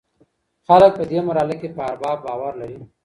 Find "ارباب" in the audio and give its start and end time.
1.89-2.17